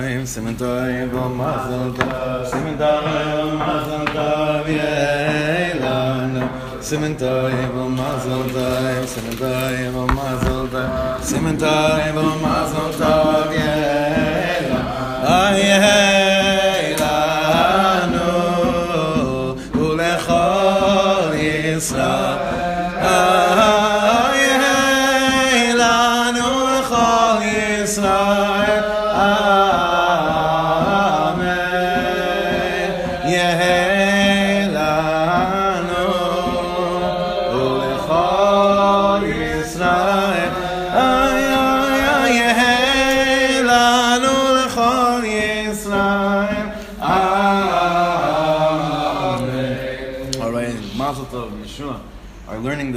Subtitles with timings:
[0.00, 6.48] Im Sementoi wo Mazel Tov, Sementoi wo Mazel Tov, Yeilan.
[6.80, 14.84] Sementoi wo Mazel Tov, Sementoi wo Mazel Tov, Sementoi wo Mazel Tov, Yeilan.
[15.22, 16.09] Ah, yeah.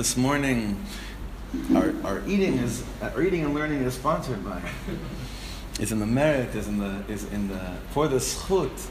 [0.03, 0.85] This morning,
[1.73, 4.61] our, our eating is, our eating and learning is sponsored by
[5.79, 8.89] is in the merit, is in the, is in the, for the schut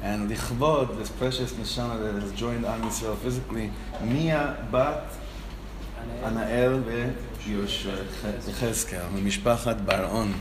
[0.00, 3.70] and lichvod, this precious neshama that has joined Am Yisrael physically,
[4.02, 5.12] Mia Bat
[6.22, 6.82] Anael
[7.42, 10.40] Yecheskel, Mishpachat Baron.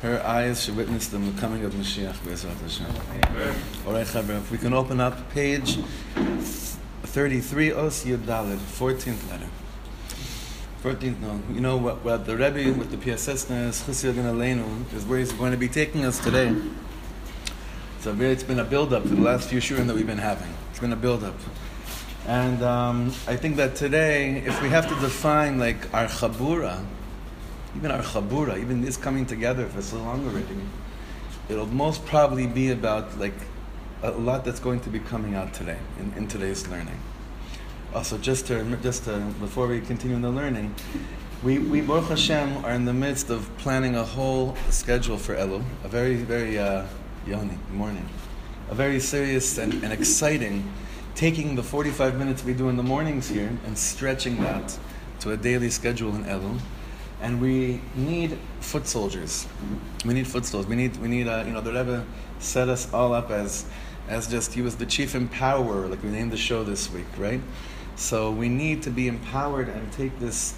[0.00, 2.86] Her eyes should witness the coming of Mashiach Be'ezrat Hashem.
[3.86, 5.78] All right, Chavra, if we can open up page
[7.12, 9.46] 33, Os Yud Daled, 14th letter.
[10.82, 11.42] 14th, no.
[11.52, 15.58] You know what, what the Rebbe with the PSS is, is where he's going to
[15.58, 16.56] be taking us today.
[18.00, 20.54] So it's been a build-up for the last few shiurim that we've been having.
[20.70, 21.34] It's been a build-up.
[22.26, 26.82] And um, I think that today, if we have to define like our chabura,
[27.76, 30.46] even our chabura, even this coming together for so long already,
[31.50, 33.34] it'll most probably be about like
[34.02, 36.98] a lot that's going to be coming out today in, in today's learning.
[37.94, 40.74] Also, just to just to, before we continue in the learning,
[41.42, 45.62] we we Baruch Hashem are in the midst of planning a whole schedule for Elul,
[45.84, 46.84] a very very uh,
[47.26, 48.08] yoni morning,
[48.70, 50.68] a very serious and, and exciting,
[51.14, 54.76] taking the 45 minutes we do in the mornings here and stretching that
[55.20, 56.58] to a daily schedule in Elul.
[57.20, 59.46] And we need foot soldiers.
[60.04, 60.68] We need foot soldiers.
[60.68, 62.04] We need, we need, uh, you know, the Rebbe
[62.40, 63.64] set us all up as,
[64.12, 67.40] as just, he was the chief empowerer, like we named the show this week, right?
[67.96, 70.54] So we need to be empowered and take this,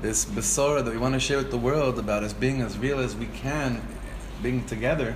[0.00, 3.00] this besora that we want to share with the world about us being as real
[3.00, 3.82] as we can,
[4.42, 5.14] being together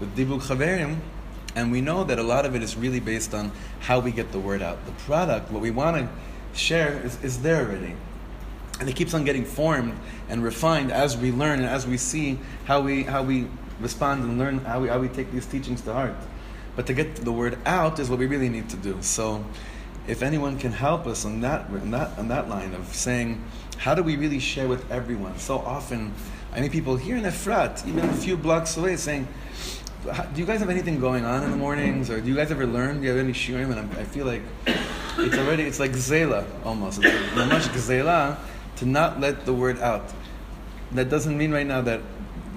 [0.00, 0.98] with Dibuk Chaverim.
[1.56, 4.32] And we know that a lot of it is really based on how we get
[4.32, 4.84] the word out.
[4.86, 7.94] The product, what we want to share, is, is there already.
[8.80, 9.94] And it keeps on getting formed
[10.28, 13.46] and refined as we learn and as we see how we, how we
[13.80, 16.14] respond and learn how we, how we take these teachings to heart.
[16.76, 18.98] But to get the word out is what we really need to do.
[19.00, 19.44] So
[20.06, 23.42] if anyone can help us on that, on that, on that line of saying,
[23.78, 25.38] how do we really share with everyone?
[25.38, 26.12] So often,
[26.52, 29.28] I mean, people here in Efrat, even a few blocks away, saying,
[30.04, 32.66] do you guys have anything going on in the mornings, or do you guys ever
[32.66, 32.98] learn?
[32.98, 33.70] Do you have any shiurim?
[33.70, 37.00] And I'm, i feel like it's already, it's like gzela almost.
[37.02, 38.36] It's like much gzela
[38.76, 40.12] to not let the word out.
[40.92, 42.00] That doesn't mean right now that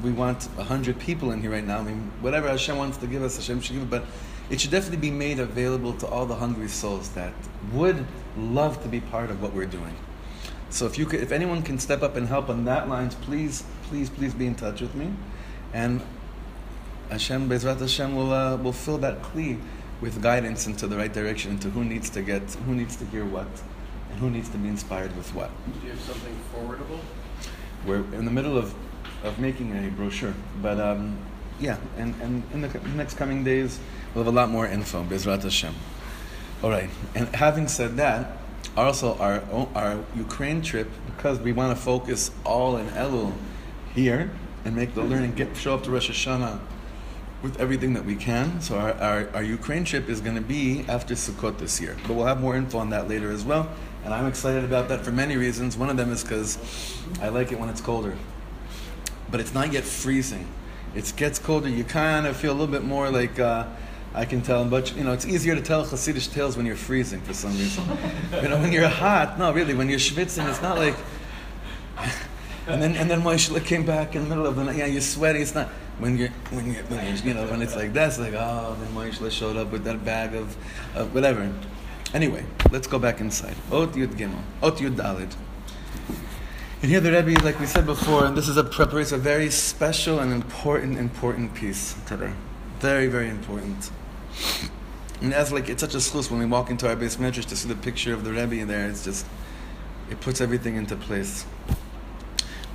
[0.03, 1.79] we want a hundred people in here right now.
[1.79, 3.89] I mean, whatever Hashem wants to give us, Hashem should give it.
[3.89, 4.05] But
[4.49, 7.33] it should definitely be made available to all the hungry souls that
[7.73, 8.05] would
[8.37, 9.95] love to be part of what we're doing.
[10.69, 13.63] So if you could, if anyone can step up and help on that lines, please,
[13.83, 15.13] please, please be in touch with me,
[15.73, 16.01] and
[17.09, 19.59] Hashem, Bezrat Hashem will uh, will fill that kli
[20.01, 23.25] with guidance into the right direction, into who needs to get, who needs to hear
[23.25, 23.47] what,
[24.11, 25.49] and who needs to be inspired with what.
[25.65, 26.99] Do you have something forwardable?
[27.85, 28.75] We're in the middle of,
[29.23, 31.17] of making a brochure, but um,
[31.59, 33.79] yeah, and, and in the next coming days,
[34.13, 35.73] we'll have a lot more info, Bezrat Hashem.
[36.63, 38.37] All right, and having said that,
[38.75, 39.41] also our,
[39.75, 43.33] our Ukraine trip, because we want to focus all in Elul
[43.93, 44.31] here
[44.65, 46.59] and make the learning get show up to Rosh Hashanah
[47.41, 48.61] with everything that we can.
[48.61, 51.95] So our, our, our Ukraine trip is going to be after Sukkot this year.
[52.07, 53.69] But we'll have more info on that later as well.
[54.03, 55.77] And I'm excited about that for many reasons.
[55.77, 56.57] One of them is because
[57.21, 58.15] I like it when it's colder.
[59.29, 60.47] But it's not yet freezing.
[60.95, 61.69] It gets colder.
[61.69, 63.65] You kind of feel a little bit more like uh,
[64.13, 64.65] I can tell.
[64.65, 67.83] But you know, it's easier to tell Hasidic tales when you're freezing for some reason.
[68.41, 70.95] you know, when you're hot, no, really, when you're schwitzing, it's not like.
[72.67, 74.77] and then and then Moshe came back in the middle of the night.
[74.77, 75.39] Yeah, you're sweaty.
[75.39, 75.67] It's not
[75.99, 78.07] when you're when you're, when you're you know when it's like that.
[78.09, 80.55] It's like oh, then Moshe showed up with that bag of,
[80.95, 81.51] of whatever.
[82.13, 83.55] Anyway, let's go back inside.
[83.71, 84.41] Ot Yud Gimel.
[84.63, 85.35] Ot Yud Dalid.
[86.79, 89.49] And here the Rebbe, like we said before, and this is a preparation, a very
[89.49, 92.31] special and important, important piece today.
[92.79, 93.89] Very, very important.
[95.19, 97.55] And that's like, it's such a schluss when we walk into our beis medrash to
[97.55, 98.87] see the picture of the Rebbe in there.
[98.87, 99.25] It's just,
[100.11, 101.45] it puts everything into place.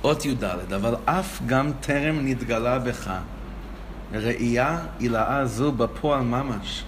[0.03, 3.21] אות י"ד, aval אף גם טרם נתגלה becha,
[4.13, 6.83] ראייה עילאה זו בפועל ממש,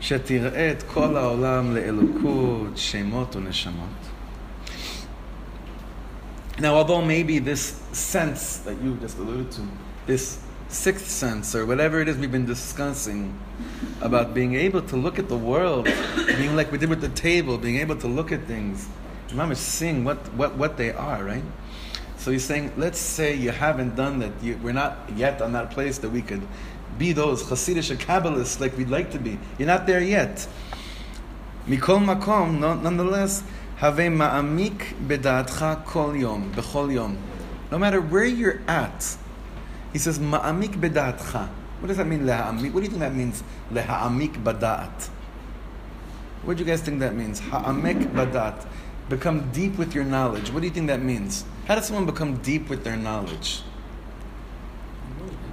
[0.00, 4.13] שתראה את כל העולם לאלוקות, שמות ונשמות.
[6.58, 9.68] Now, although maybe this sense that you just alluded to,
[10.06, 13.38] this sixth sense or whatever it is we've been discussing
[14.00, 15.88] about being able to look at the world,
[16.26, 18.88] being like we did with the table, being able to look at things,
[19.30, 21.42] remember seeing what, what, what they are, right?
[22.18, 25.70] So he's saying, let's say you haven't done that, you, we're not yet on that
[25.72, 26.42] place that we could
[26.98, 29.38] be those Hasidic Kabbalists like we'd like to be.
[29.58, 30.46] You're not there yet.
[31.66, 33.42] Mikol makom, nonetheless,
[33.76, 37.18] have ma'amik bedatcha kol yom, bechol yom.
[37.70, 39.16] No matter where you're at,
[39.92, 41.48] he says ma'amik bedatcha.
[41.80, 42.72] What does that mean, leha'amik?
[42.72, 43.42] What do you think that means,
[43.72, 45.08] leha'amik badat?
[46.44, 47.40] What do you guys think that means?
[47.40, 48.66] Ha'amik badat.
[49.08, 50.50] Become deep with your knowledge.
[50.50, 51.44] What do you think that means?
[51.66, 53.62] How does someone become deep with their knowledge?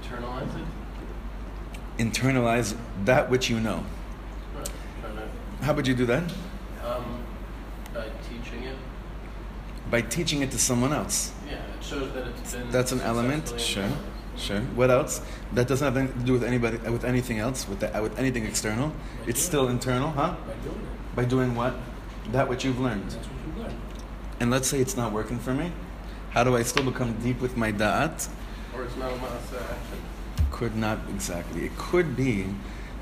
[0.01, 2.03] Internalize it?
[2.03, 2.75] Internalize
[3.05, 3.83] that which you know.
[4.55, 4.69] Right.
[5.01, 6.23] Trying to, How would you do that?
[6.85, 7.23] um,
[7.93, 8.75] by teaching it.
[9.91, 11.33] By teaching it to someone else.
[11.45, 12.71] Yeah, it shows that it's been.
[12.71, 13.53] That's an element.
[13.59, 13.89] Sure.
[14.37, 14.61] Sure.
[14.79, 15.21] What else?
[15.53, 18.45] That doesn't have anything to do with anybody, with anything else, with the, with anything
[18.45, 18.93] external.
[19.27, 20.35] It's still internal, huh?
[20.47, 21.15] By doing it.
[21.15, 21.75] By doing what?
[22.31, 23.11] That which you've learned.
[23.11, 23.75] That's what you learn.
[24.39, 25.73] And let's say it's not working for me.
[26.31, 28.29] How do I still become deep with my da'at?
[28.73, 29.99] Or it's not a maaseh action.
[30.49, 31.65] Could not exactly.
[31.65, 32.45] It could be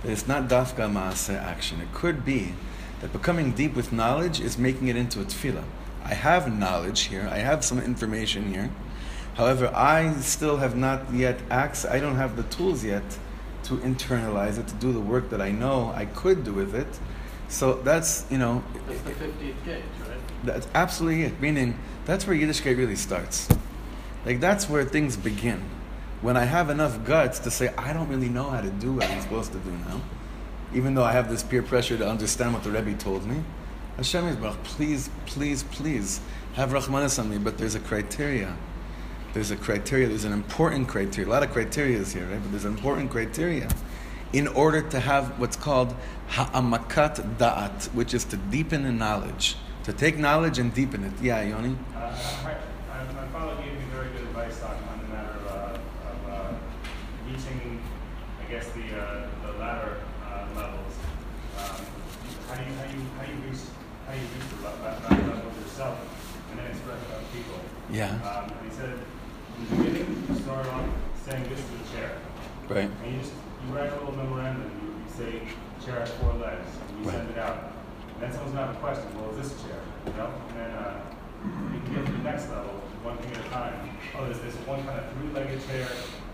[0.02, 1.80] that it's not dafka maaseh action.
[1.80, 2.54] It could be
[3.02, 5.64] that becoming deep with knowledge is making it into a tefillah.
[6.04, 7.28] I have knowledge here.
[7.32, 8.70] I have some information here.
[9.36, 11.90] However, I still have not yet access.
[11.92, 13.04] I don't have the tools yet
[13.64, 16.88] to internalize it, to do the work that I know I could do with it.
[17.48, 20.18] So that's you know, That's the 50th gauge, right?
[20.44, 21.40] that's absolutely it.
[21.42, 23.48] Meaning, that's where Yiddishkeit really starts.
[24.26, 25.64] Like, that's where things begin.
[26.22, 29.10] When I have enough guts to say, I don't really know how to do what
[29.10, 30.02] I'm supposed to do now,
[30.74, 33.44] even though I have this peer pressure to understand what the Rebbe told me.
[34.00, 36.22] Hashem is, Baruch, please, please, please,
[36.54, 38.56] have Rahmanas on me, but there's a criteria.
[39.34, 41.30] There's a criteria, there's an important criteria.
[41.30, 42.42] A lot of criteria is here, right?
[42.42, 43.68] But there's an important criteria
[44.32, 45.94] in order to have what's called
[46.30, 49.58] ha'amakat da'at, which is to deepen in knowledge.
[49.84, 51.12] To take knowledge and deepen it.
[51.22, 51.76] Yeah, Yoni?
[51.94, 55.46] Uh, I- I- My father gave me very good advice on, on the matter of,
[55.46, 56.54] uh, of uh,
[57.28, 57.82] reaching,
[58.48, 60.94] I guess, the, uh, the latter uh, levels.
[61.60, 61.84] Um,
[62.48, 63.62] How do you, how you, how you reach,
[64.08, 65.98] how you reach the la- la- latter level yourself
[66.50, 67.60] and then express it on people?
[68.00, 68.16] Yeah.
[68.24, 70.88] Um, And he said, in the beginning, you start off
[71.28, 72.16] saying this is a chair.
[72.72, 72.88] Right.
[72.88, 75.44] And you just, you write a little memorandum, you, you say,
[75.84, 77.20] chair has four legs, and you Right.
[77.20, 77.76] send it out.
[78.16, 80.32] And then someone's gonna have a question, well, is this a chair, you know?
[80.32, 80.96] And then, uh,
[81.76, 82.72] you can get to the next level,
[83.04, 83.76] one thing at a time.
[84.16, 85.88] Oh, there's this one kind of three-legged chair,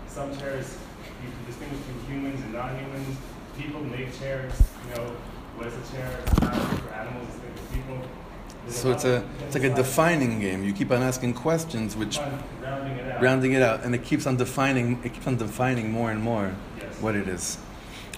[0.06, 0.78] some chairs,
[1.18, 3.18] you can distinguish between humans and non-humans.
[3.58, 4.54] People make chairs,
[4.86, 5.18] you know,
[5.58, 7.98] what is a chair, it's not for animals, it's for people.
[8.68, 10.64] So it's a it's like a defining game.
[10.64, 12.18] You keep on asking questions, which
[12.62, 15.90] rounding it out, rounding it out and it keeps on defining it keeps on defining
[15.90, 16.48] more and more
[17.00, 17.58] what it is.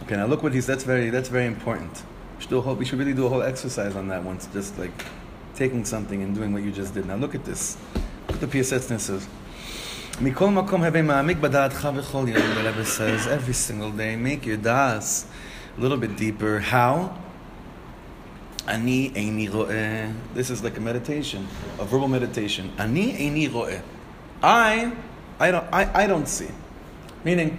[0.03, 0.67] Okay, now look what he's.
[0.67, 2.03] That's very that's very important.
[2.39, 5.05] We should, whole, we should really do a whole exercise on that once, just like
[5.55, 7.07] taking something and doing what you just did.
[7.07, 7.77] Now look at this.
[8.29, 9.27] Look at the PSS says.
[10.19, 12.57] Mikol makom have ma'amik yom.
[12.57, 15.27] Whatever says every single day, make your das
[15.77, 16.61] a little bit deeper.
[16.61, 17.17] How?
[18.68, 20.10] אני איני רואה.
[20.36, 21.48] This is like a meditation,
[21.80, 22.70] a verbal meditation.
[22.80, 23.80] אני איני רואה.
[24.42, 24.92] I,
[25.40, 26.52] I don't, I, I don't see.
[27.24, 27.58] Meaning,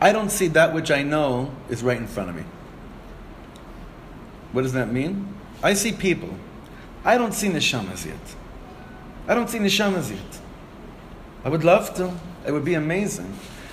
[0.00, 2.44] I don't see that which I know is right in front of me.
[4.52, 5.34] What does that mean?
[5.62, 6.34] I see people.
[7.04, 8.26] I don't see neshamas yet.
[9.26, 10.40] I don't see neshamas yet.
[11.44, 12.12] I would love to.
[12.46, 13.32] It would be amazing.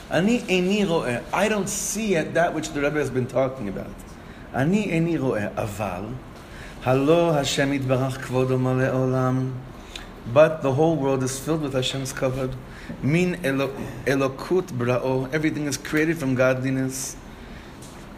[0.09, 1.23] Ani eini ro'eh.
[1.33, 3.95] I don't see yet that which the Rebbe has been talking about.
[4.53, 5.53] Ani eini ro'eh.
[5.55, 6.15] Aval.
[6.82, 9.52] Halo Hashem yitbarach kvodo malei olam.
[10.32, 12.54] But the whole world is filled with Hashem's kavod.
[13.02, 15.30] Min elo- elokut bra'o.
[15.30, 17.16] Everything is created from godliness.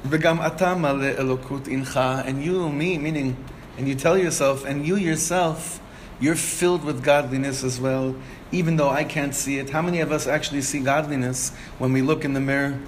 [0.07, 2.25] V'gam ata malei elokut incha.
[2.25, 3.37] And you, me, meaning,
[3.79, 5.81] and you tell yourself, and you yourself,
[6.21, 8.15] you're filled with godliness as well,
[8.53, 9.71] even though I can't see it.
[9.71, 12.79] How many of us actually see godliness when we look in the mirror?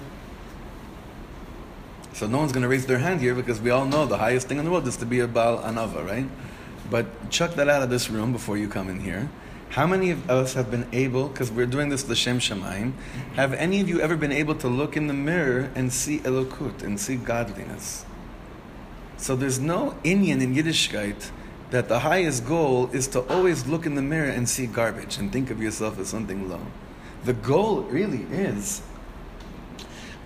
[2.15, 4.47] So no one's going to raise their hand here because we all know the highest
[4.47, 6.25] thing in the world is to be a Baal Anava, right?
[6.89, 9.29] But chuck that out of this room before you come in here.
[9.71, 12.93] How many of us have been able, because we're doing this L'Shem Shemaim,
[13.35, 16.83] have any of you ever been able to look in the mirror and see Elokut,
[16.83, 18.05] and see godliness?
[19.17, 21.31] So there's no Inyan in Yiddishkeit
[21.71, 25.33] that the highest goal is to always look in the mirror and see garbage and
[25.33, 26.61] think of yourself as something low.
[27.25, 28.81] The goal really is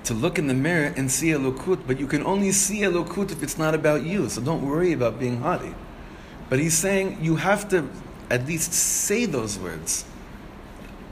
[0.04, 2.92] to look in the mirror and see a Elokut, but you can only see a
[2.92, 4.30] Elokut if it's not about you.
[4.30, 5.74] So don't worry about being haughty.
[6.50, 7.90] But he's saying you have to
[8.30, 10.06] at least say those words.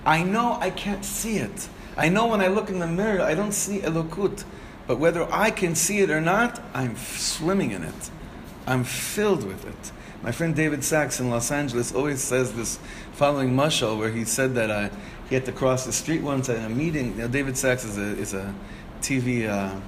[0.06, 1.70] I know I can't see it.
[1.98, 4.44] I know when I look in the mirror, I don't see a Elokut.
[4.88, 8.10] But whether I can see it or not, I'm swimming in it.
[8.66, 9.92] I'm filled with it.
[10.24, 12.80] My friend David Sacks in Los Angeles always says this
[13.14, 14.90] following mashal, where he said that uh,
[15.30, 17.12] he had to cross the street once at a meeting.
[17.12, 18.54] You know, David Sacks is a, is a
[19.02, 19.80] TV uh,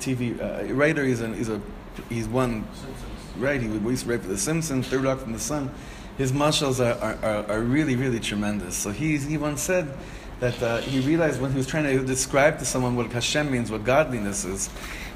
[0.00, 1.04] TV uh, writer.
[1.04, 1.60] He's, an, he's a
[2.08, 3.38] he's one Simpsons.
[3.38, 3.60] right.
[3.60, 5.70] He would used to write for The Simpsons, Third Rock from the Sun.
[6.18, 8.76] His mashals are, are, are, are really really tremendous.
[8.76, 9.92] So he he once said
[10.40, 13.70] that uh, he realized when he was trying to describe to someone what Hashem means,
[13.70, 14.68] what godliness is,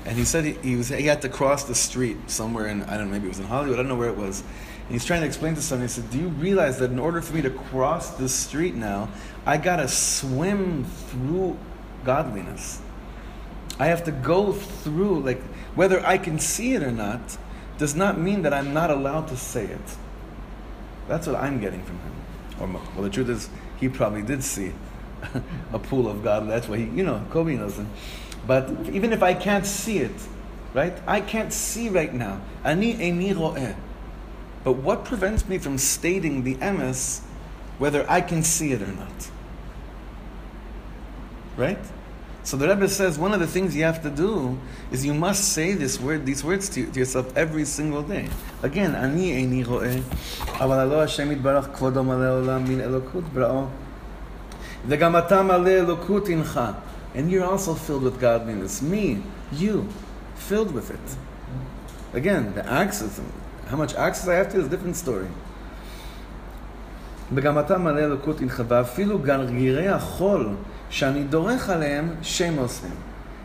[0.04, 2.96] and he said he, he was he had to cross the street somewhere in I
[2.96, 4.42] don't know maybe it was in Hollywood I don't know where it was.
[4.86, 5.88] And he's trying to explain to someone.
[5.88, 9.08] He said, "Do you realize that in order for me to cross this street now,
[9.44, 11.56] I gotta swim through
[12.04, 12.80] godliness."
[13.78, 15.42] I have to go through, like,
[15.74, 17.20] whether I can see it or not,
[17.78, 19.96] does not mean that I'm not allowed to say it.
[21.08, 22.12] That's what I'm getting from him.
[22.58, 24.72] Or, well, the truth is, he probably did see
[25.72, 26.48] a pool of God.
[26.48, 27.88] That's why he, you know, Kobe knows him.
[28.46, 30.14] But even if I can't see it,
[30.72, 30.96] right?
[31.06, 32.40] I can't see right now.
[32.64, 33.76] Ani eini ro'eh.
[34.65, 37.21] But what prevents me from stating the emes,
[37.79, 39.31] whether I can see it or not?
[41.57, 41.79] Right?
[42.43, 44.57] So the Rebbe says one of the things you have to do
[44.91, 48.29] is you must say this word, these words to, to yourself every single day.
[48.63, 49.95] Again, אני איני רואה,
[50.59, 53.65] אבל הלא השם יתברך כבודו מלא עולם מן אלוקות בראו.
[54.87, 56.59] וגם אתה מלא אלוקות הנך.
[57.13, 58.81] And you're also filled with godliness.
[58.81, 59.21] Me,
[59.51, 59.87] you,
[60.35, 61.17] filled with it.
[62.13, 63.19] Again, the access,
[63.69, 65.27] how much access I have to is a different story.
[67.33, 70.49] וגם אתה מלא אלוקות הנך, ואפילו גרגירי החול
[70.89, 72.95] שאני דורך עליהם, שם עושים.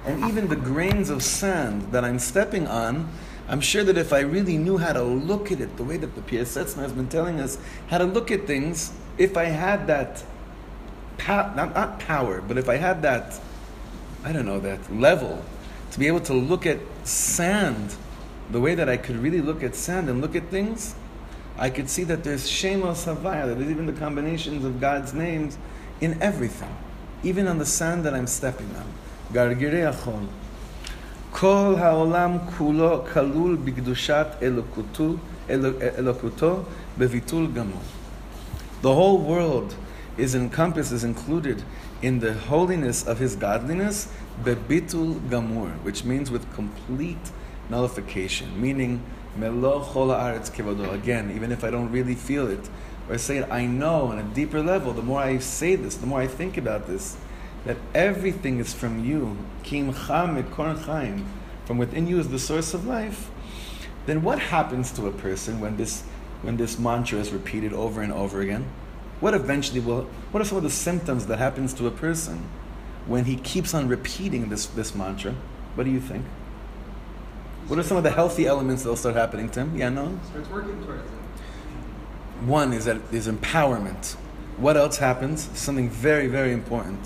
[0.07, 3.09] And even the grains of sand that I'm stepping on,
[3.49, 6.15] I'm sure that if I really knew how to look at it, the way that
[6.15, 10.23] the Piasetzna has been telling us how to look at things, if I had that,
[11.19, 13.39] pa- not, not power, but if I had that,
[14.25, 15.45] I don't know, that level,
[15.93, 17.95] to be able to look at sand
[18.51, 20.95] the way that I could really look at sand and look at things,
[21.59, 25.59] I could see that there's Shemos Havaya, that there's even the combinations of God's names
[26.01, 26.75] in everything,
[27.23, 28.87] even on the sand that I'm stepping on.
[29.33, 30.27] Gargirei Achol.
[31.33, 35.17] כל העולם כולו כלול בקדושת אלוקותו,
[35.51, 36.63] אלו- אלוקותו
[36.99, 37.83] בביטול גמור.
[38.83, 39.75] The whole world
[40.17, 41.63] is encompassed, is included
[42.01, 44.09] in the holiness of his godliness,
[44.45, 47.31] bebitul gamur, which means with complete
[47.72, 49.02] nullification, meaning
[49.36, 50.94] melo chol haaretz kevodo.
[50.94, 52.70] Again, even if I don't really feel it,
[53.10, 56.06] or say it, I know on a deeper level, the more I say this, the
[56.06, 57.18] more I think about this,
[57.66, 59.38] that everything is from you.
[59.64, 61.26] Kim chaim.
[61.66, 63.30] From within you is the source of life.
[64.06, 66.04] Then what happens to a person when this
[66.42, 68.66] when this mantra is repeated over and over again?
[69.20, 72.50] What eventually will what are some of the symptoms that happens to a person
[73.06, 75.36] when he keeps on repeating this, this mantra?
[75.76, 76.26] What do you think?
[77.68, 79.78] What are some of the healthy elements that will start happening to him?
[79.78, 80.20] Yeah, no?
[80.30, 81.18] Starts working towards it.
[82.46, 84.14] One is that is empowerment.
[84.58, 85.50] What else happens?
[85.58, 87.00] Something very, very important.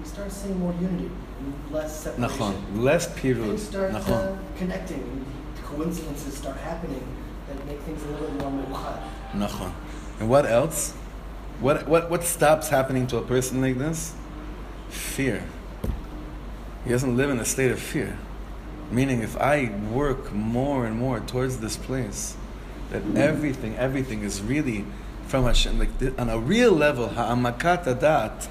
[0.00, 1.10] You start seeing more unity,
[1.70, 2.36] less separation.
[2.38, 2.82] Nachon.
[2.82, 3.58] Less Things pirut.
[3.58, 4.38] start uh, Nachon.
[4.58, 5.24] connecting.
[5.64, 7.04] Coincidences start happening
[7.48, 9.00] that make things a little bit more meuchad.
[9.32, 9.72] Nachon.
[10.20, 10.92] And what else?
[11.60, 14.14] What, what, what stops happening to a person like this?
[14.88, 15.44] Fear.
[16.84, 18.18] He doesn't live in a state of fear.
[18.90, 22.36] Meaning, if I work more and more towards this place,
[22.90, 24.84] that everything, everything is really
[25.26, 28.48] from Hashem, like thi- on a real level, ha'amakat adat,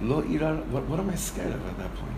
[0.00, 2.12] lo what, what am I scared of at that point?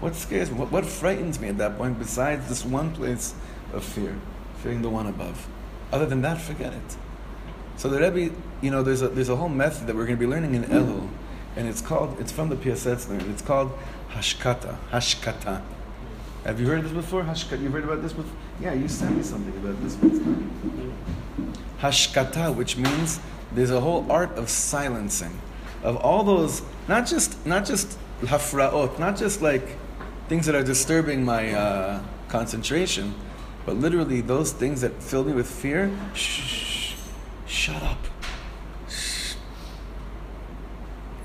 [0.00, 0.58] What scares me?
[0.58, 3.34] What, what frightens me at that point besides this one place
[3.72, 4.16] of fear,
[4.62, 5.46] fearing the one above?
[5.92, 6.96] Other than that, forget it.
[7.76, 10.20] So the Rebbe, you know, there's a, there's a whole method that we're going to
[10.20, 11.08] be learning in Elul,
[11.56, 13.72] and it's called, it's from the Piasetzner, it's called
[14.10, 15.62] Hashkata, Hashkata.
[16.44, 17.22] Have you heard this before?
[17.22, 18.32] Hashkata, you've heard about this before?
[18.60, 20.92] Yeah, you sent me something about this one.
[21.80, 23.20] Hashkata, which means
[23.52, 25.40] there's a whole art of silencing,
[25.84, 29.76] of all those, not just, not just hafraot, not just like
[30.28, 33.14] things that are disturbing my uh, concentration,
[33.64, 35.96] but literally those things that fill me with fear.
[36.14, 36.94] Shh,
[37.46, 37.98] shut up.
[38.88, 39.34] Shh.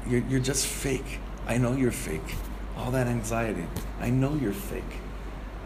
[0.07, 1.19] You're, you're just fake.
[1.47, 2.36] I know you're fake.
[2.77, 3.65] All that anxiety.
[4.00, 4.83] I know you're fake.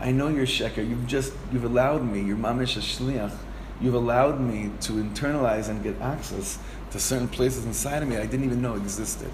[0.01, 0.77] I know you're sheker.
[0.77, 3.31] You've just, you've allowed me, you're mamish shliach.
[3.79, 6.58] You've allowed me to internalize and get access
[6.91, 9.31] to certain places inside of me I didn't even know existed.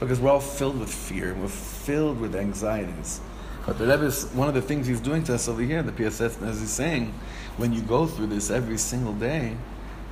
[0.00, 3.20] Because we're all filled with fear, and we're filled with anxieties.
[3.64, 5.92] But the Rebbe is, one of the things he's doing to us over here, the
[5.92, 7.14] PSS, as he's saying,
[7.56, 9.56] when you go through this every single day,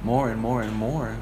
[0.03, 1.17] more and more and more,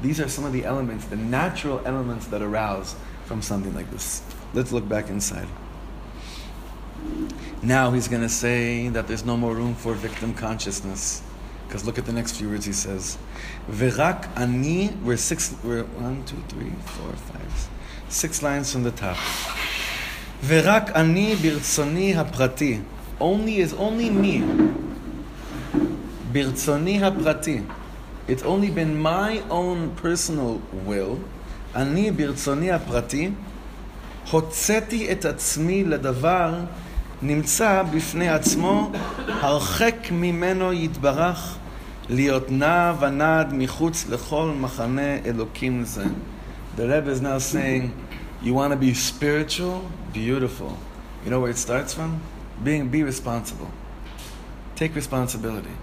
[0.00, 4.22] these are some of the elements, the natural elements that arouse from something like this.
[4.54, 5.46] Let's look back inside.
[7.61, 11.21] Now he's going to say that there's no more room for victim consciousness.
[11.67, 13.17] Because look at the next few words he says.
[13.69, 17.69] Virak ani, we're six, we're one, two, three, four, five,
[18.09, 19.17] six lines from the top.
[20.41, 22.83] Virak ani birtzoni haprati.
[23.19, 24.39] Only is only me.
[26.31, 27.67] Birtzoni haprati.
[28.27, 31.19] It's only been my own personal will.
[31.75, 33.29] אני ברצוני הפרטי
[34.31, 36.53] הוצאתי את עצמי לדבר
[37.21, 38.91] נמצא בפני עצמו,
[39.27, 41.57] הרחק ממנו יתברך,
[42.09, 46.05] להיות נע ונד מחוץ לכל מחנה אלוקים זה.
[46.77, 47.93] The Rebbe is now saying,
[48.43, 49.89] you want to be spiritual?
[50.13, 50.77] Beautiful.
[51.23, 52.19] You know where it starts from?
[52.63, 53.71] Being, be responsible.
[54.75, 55.75] Take responsibility.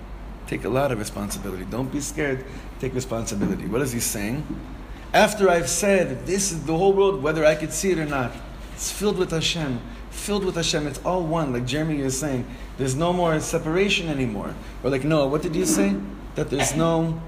[0.46, 1.64] Take a lot of responsibility.
[1.64, 2.44] Don't be scared.
[2.78, 3.66] Take responsibility.
[3.66, 4.44] What is he saying?
[5.14, 8.32] After I've said, this is the whole world, whether I could see it or not,
[8.74, 9.80] it's filled with Hashem
[10.17, 10.87] filled with Hashem.
[10.87, 12.45] It's all one, like Jeremy is saying.
[12.77, 14.55] There's no more separation anymore.
[14.83, 15.95] Or like Noah, what did you say?
[16.35, 17.21] That there's no,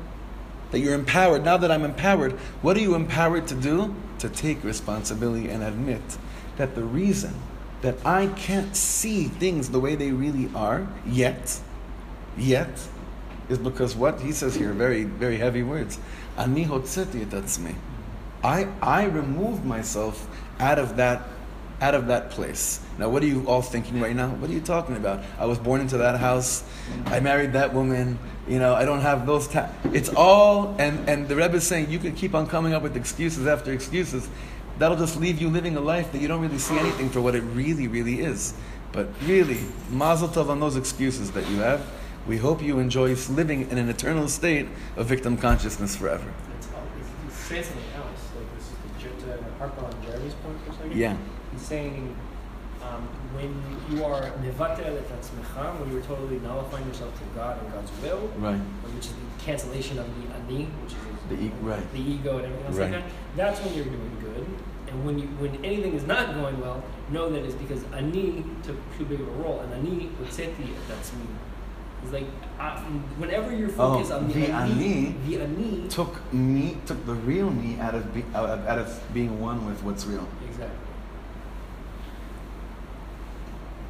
[0.71, 1.43] that you're empowered.
[1.43, 3.95] Now that I'm empowered, what are you empowered to do?
[4.19, 6.01] To take responsibility and admit
[6.57, 7.33] that the reason
[7.81, 11.61] that I can't see things the way they really are yet,
[12.37, 12.85] yet,
[13.47, 15.97] is because what he says here, very, very heavy words.
[16.37, 17.75] Ani hotzeti et
[18.43, 20.27] I, I removed myself
[20.59, 21.23] out of that
[21.81, 22.81] out of that place.
[22.97, 24.29] Now, what are you all thinking right now?
[24.29, 25.23] What are you talking about?
[25.37, 26.63] I was born into that house.
[27.05, 28.19] I married that woman.
[28.47, 29.47] You know, I don't have those.
[29.47, 32.83] Ta- it's all, and, and the Rebbe is saying you can keep on coming up
[32.83, 34.27] with excuses after excuses.
[34.77, 37.35] That'll just leave you living a life that you don't really see anything for what
[37.35, 38.53] it really, really is.
[38.91, 41.85] But really, mazel tov on those excuses that you have.
[42.27, 46.33] We hope you enjoy living in an eternal state of victim consciousness forever.
[46.57, 48.07] It's, it's, it's something else.
[48.35, 50.97] Like this is the, to harp on Jeremy's point for a second.
[50.97, 51.17] Yeah
[51.69, 52.15] saying
[52.81, 53.03] um,
[53.37, 53.53] when
[53.89, 58.27] you are mevatel et atzmecha, when you're totally nullifying yourself to God and God's will,
[58.37, 58.57] right.
[58.95, 61.93] which is the cancellation of the ani, which is the, e- right.
[61.93, 62.91] the ego and everything else right.
[62.91, 64.45] like that, that's when you're doing good.
[64.87, 68.77] And when you when anything is not going well, know that it's because ani took
[68.97, 71.27] too big of a role, and ani utzeti that's me.
[72.01, 72.25] It's like
[72.59, 72.79] uh,
[73.21, 77.05] whenever you're oh, focused oh, on the, the ani, ani, the ani took me took
[77.05, 80.27] the real me out of be, out of being one with what's real.
[80.47, 80.88] Exactly.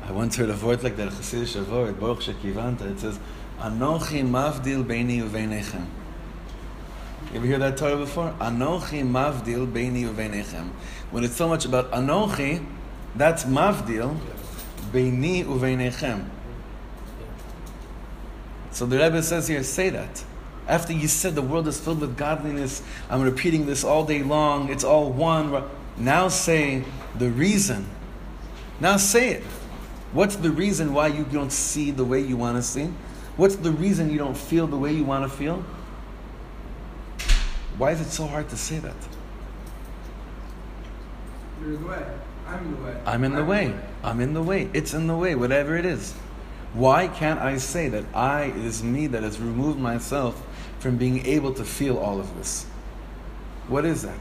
[0.10, 2.92] I once heard a word like that, Chassidish word, Baruch Shekivanta.
[2.92, 3.20] It says,
[3.60, 5.86] Anochi mavdil beini uveinechem.
[7.32, 8.34] You ever hear that Torah before?
[8.40, 10.70] Anochi mavdil beini uveinechem.
[11.12, 12.66] When it's so much about Anochi,
[13.16, 14.18] that's mavdil
[14.92, 16.28] beini uveinechem.
[18.72, 20.24] So the Rebbe says here, say that.
[20.68, 24.70] After you said the world is filled with godliness, I'm repeating this all day long,
[24.70, 25.66] it's all one.
[25.98, 26.84] Now say
[27.16, 27.88] the reason.
[28.80, 29.44] Now say it.
[30.12, 32.90] What's the reason why you don't see the way you want to see?
[33.38, 35.64] What's the reason you don't feel the way you want to feel?
[37.78, 38.96] Why is it so hard to say that?
[41.62, 42.06] You're in the way.
[42.48, 43.02] I'm in the way.
[43.06, 43.80] I'm in the, way.
[44.04, 44.70] I'm in the way.
[44.74, 46.14] It's in the way, whatever it is.
[46.74, 50.46] Why can't I say that I, it is me that has removed myself
[50.80, 52.66] from being able to feel all of this?
[53.68, 54.20] What is that?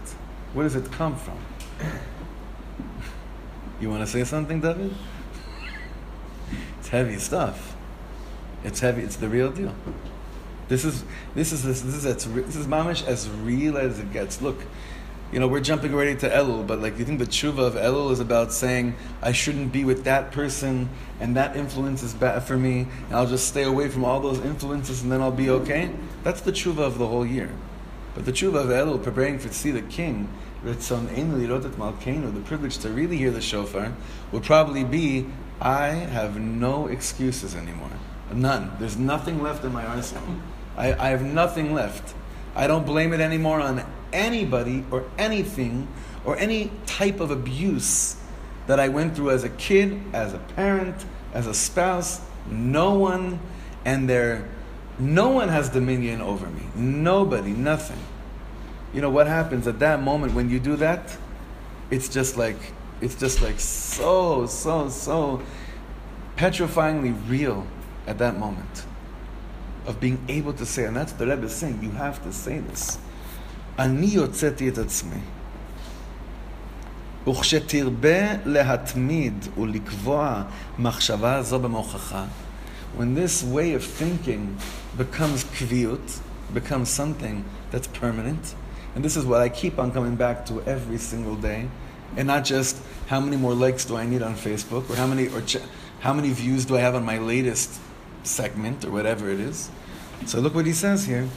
[0.52, 1.38] Where does it come from?
[3.80, 4.92] You want to say something, David?
[6.88, 7.76] It's heavy stuff.
[8.64, 9.02] It's heavy.
[9.02, 9.74] It's the real deal.
[10.68, 14.40] This is this is this, is as, this is mamish as real as it gets.
[14.40, 14.56] Look,
[15.30, 18.10] you know we're jumping already to Elul, but like you think the tshuva of Elul
[18.10, 20.88] is about saying I shouldn't be with that person
[21.20, 24.40] and that influence is bad for me, and I'll just stay away from all those
[24.40, 25.90] influences and then I'll be okay.
[26.24, 27.50] That's the tshuva of the whole year.
[28.14, 30.30] But the tshuva of Elul, preparing for to see the king,
[30.64, 30.72] the
[32.46, 33.92] privilege to really hear the shofar,
[34.32, 35.26] would probably be
[35.60, 37.90] I have no excuses anymore.
[38.32, 38.76] None.
[38.78, 40.22] There's nothing left in my arsenal.
[40.76, 42.14] I, I have nothing left.
[42.54, 45.88] I don't blame it anymore on anybody or anything
[46.24, 48.16] or any type of abuse
[48.66, 52.20] that I went through as a kid, as a parent, as a spouse.
[52.50, 53.40] No one
[53.84, 54.48] and their
[54.98, 56.62] no one has dominion over me.
[56.74, 58.00] Nobody, nothing.
[58.92, 61.16] You know what happens at that moment when you do that?
[61.90, 62.56] It's just like
[63.01, 65.41] it's just like so, so, so
[66.37, 67.67] petrifyingly real
[68.07, 68.85] at that moment
[69.85, 72.97] of being able to say, and that's the Rebbe saying, you have to say this.
[73.77, 75.21] Ani yotzeti et atzmi.
[77.27, 80.43] וכשתרבה להתמיד ולקבוע
[80.79, 82.15] מחשבה זו במוחך,
[82.97, 84.57] when this way of thinking
[84.97, 86.19] becomes kviut,
[86.53, 88.55] becomes something that's permanent,
[88.93, 91.67] and this is what I keep on coming back to every single day,
[92.15, 95.27] and not just how many more likes do I need on Facebook, or how many
[95.27, 95.57] or ch-
[95.99, 97.79] how many views do I have on my latest
[98.23, 99.69] segment, or whatever it is.
[100.25, 101.27] So look what he says here.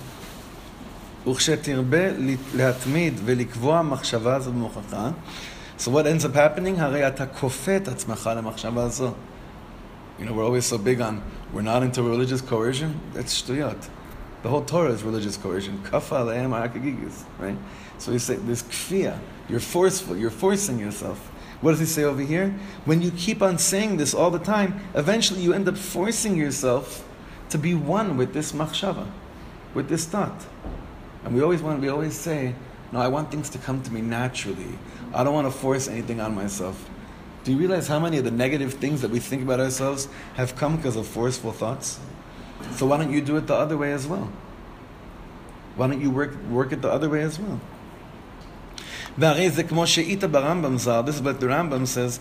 [1.27, 2.13] וכשתרבה
[2.55, 4.97] להתמיד ולקבוע מחשבה זו במוחך,
[5.79, 6.81] so what ends up happening?
[6.81, 9.13] הרי אתה כופה את עצמך למחשבה זו.
[10.19, 11.21] You know, we're always so big on,
[11.53, 12.99] we're not into religious coercion.
[13.13, 13.89] That's shtuyat.
[14.43, 15.79] The whole Torah is religious coercion.
[15.85, 17.57] Kafa alehem harakagigis, right?
[17.99, 19.19] So you say, this kfiyah.
[19.52, 20.16] You're forceful.
[20.16, 21.20] You're forcing yourself.
[21.60, 22.56] What does he say over here?
[22.86, 27.06] When you keep on saying this all the time, eventually you end up forcing yourself
[27.50, 29.12] to be one with this machshava,
[29.74, 30.46] with this thought.
[31.26, 32.56] And we always want, we always say,
[32.94, 34.80] no, I want things to come to me naturally.
[35.14, 36.90] I don't want to force anything on myself.
[37.44, 40.56] Do you realize how many of the negative things that we think about ourselves have
[40.56, 42.00] come because of forceful thoughts?
[42.76, 44.32] So why don't you do it the other way as well?
[45.76, 47.60] Why don't you work, work it the other way as well?
[49.19, 52.19] והרי זה כמו שאיתה ברמב"ם ז"ל, this is what the Rambam says,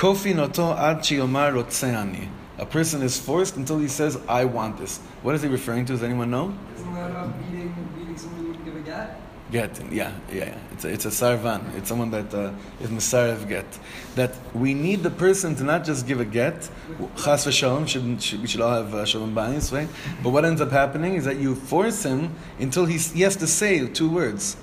[0.00, 2.26] כופין אותו עד שיאמר רוצה אני.
[2.58, 4.98] A person is forced until he says, I want this.
[5.22, 5.92] What is he referring to?
[5.92, 6.54] Does anyone know?
[6.74, 9.20] Isn't that about beating, beating someone you can give a get?
[9.52, 10.58] Get, yeah, yeah, yeah.
[10.72, 11.76] It's a, it's a sarvan.
[11.76, 13.66] It's someone that uh, is masarev get.
[14.14, 16.68] That we need the person to not just give a get,
[17.16, 19.88] chas v'shalom, should, should, we should all have uh, shalom bayis, right?
[20.22, 23.46] But what ends up happening is that you force him until he, he has to
[23.46, 24.56] say two words.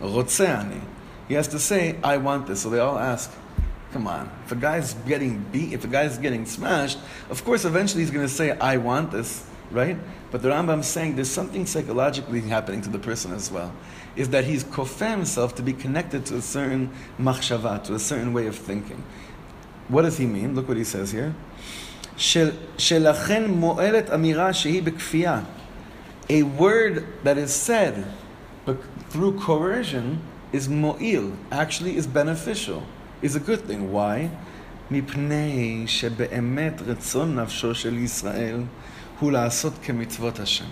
[0.00, 0.82] Rotzeani.
[1.28, 2.62] He has to say, I want this.
[2.62, 3.30] So they all ask,
[3.92, 4.30] come on.
[4.46, 6.98] If a guy's getting beat, if a guy's getting smashed,
[7.30, 9.96] of course eventually he's going to say, I want this, right?
[10.30, 13.72] But the Rambam's saying there's something psychologically happening to the person as well.
[14.16, 18.32] Is that he's kofeh himself to be connected to a certain machshava, to a certain
[18.32, 19.04] way of thinking.
[19.88, 20.54] What does he mean?
[20.54, 21.34] Look what he says here.
[22.18, 25.40] של- שלכן מועלת אמירה שהיא בכפייה.
[26.30, 28.04] A word that is said
[28.66, 28.76] but
[29.08, 30.18] through coercion
[30.52, 32.82] is mo'il, actually is beneficial,
[33.22, 33.92] is a good thing.
[33.92, 34.30] Why?
[34.90, 38.62] מפני שבאמת רצון נפשו של ישראל
[39.20, 40.64] הוא לעשות כמצוות השם.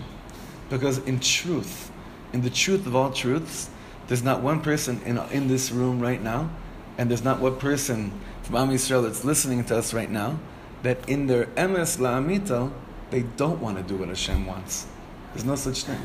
[0.69, 1.91] Because in truth,
[2.33, 3.69] in the truth of all truths,
[4.07, 6.49] there's not one person in, in this room right now,
[6.97, 8.11] and there's not one person
[8.43, 10.39] from Am Yisrael that's listening to us right now,
[10.83, 12.71] that in their emes la'amito,
[13.11, 14.87] they don't want to do what Hashem wants.
[15.33, 15.99] There's no such thing.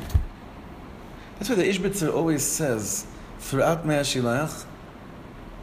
[1.39, 3.07] That's why the Ishbitzer always says,
[3.40, 4.66] throughout Mei Hashiloach,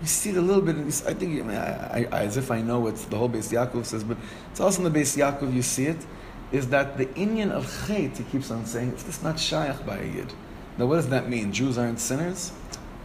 [0.00, 2.60] you see it a little bit, I think, I mean, I, I, as if I
[2.60, 4.16] know what the whole Beis Yaakov says, but
[4.50, 6.04] it's also in the Beis Yaakov you see it,
[6.52, 10.04] is that the Inyan of Chait, he keeps on saying, it's not Shayach by a
[10.04, 10.32] Yid.
[10.78, 11.52] Now what does that mean?
[11.52, 12.52] Jews aren't sinners?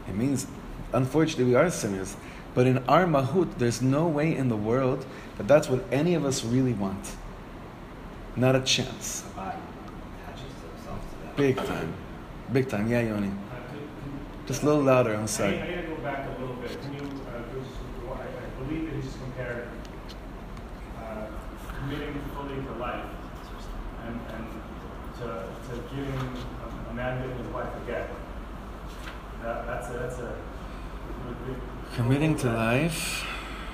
[0.08, 0.48] It means,
[0.94, 2.16] unfortunately, we are sinners.
[2.54, 5.06] But in our Mahut, there's no way in the world
[5.38, 7.16] that that's what any of us really want.
[8.36, 9.24] Not a chance.
[11.36, 11.94] Big time.
[12.52, 12.90] Big time.
[12.90, 13.32] Yeah, Yoni.
[14.50, 15.62] Just a little louder, I'm I sorry.
[15.62, 16.82] I need to go back a little bit.
[16.82, 19.68] Can you, uh, I, I believe that he just compared
[20.98, 21.28] uh,
[21.78, 23.06] committing fully to life
[24.08, 24.48] and, and
[25.20, 25.26] to,
[25.70, 28.10] to giving a, a man giving his wife a get.
[29.44, 30.36] That, that's a, that's a.
[31.94, 33.28] Committing to life.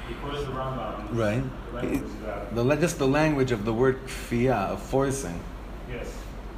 [0.09, 1.07] He quoted the Rambam.
[1.13, 1.43] Right.
[1.71, 2.53] The language is that.
[2.53, 5.39] The, just the language of the word kfiyah, of forcing.
[5.89, 6.11] Yes.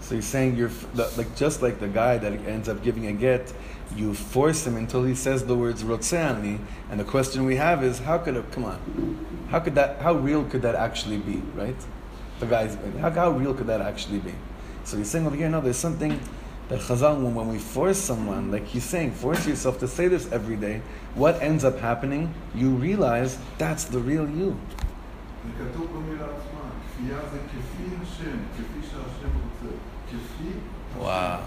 [0.07, 3.07] So he's saying you're f- the, like just like the guy that ends up giving
[3.07, 3.53] a get,
[3.97, 6.59] you force him until he says the words rotzeani.
[6.91, 8.51] And the question we have is, how could it?
[8.53, 8.79] Come on,
[9.51, 10.01] how could that?
[10.01, 11.43] How real could that actually be?
[11.55, 11.77] Right?
[12.41, 14.35] The guy's how, how real could that actually be?
[14.85, 16.19] So he's saying over here, no, there's something
[16.69, 20.31] that Chazal, when, when we force someone, like he's saying, force yourself to say this
[20.33, 20.83] every day.
[21.15, 22.35] What ends up happening?
[22.55, 24.59] You realize that's the real you.
[25.45, 29.75] זה כתוב במילה עצמה, כפייה זה כפי השם, כפי שהשם רוצה.
[31.00, 31.40] Wow.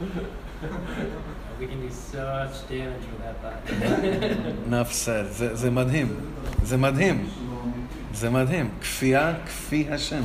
[1.58, 3.62] We can do such damage with that thought.
[4.66, 5.26] enough said.
[5.32, 6.16] זה, זה מדהים.
[6.62, 7.28] זה מדהים.
[8.14, 8.70] זה מדהים.
[8.80, 10.22] כפייה כפי השם.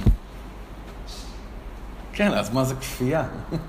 [2.14, 3.24] כן, אז מה זה כפייה?